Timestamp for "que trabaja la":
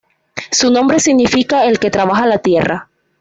1.77-2.39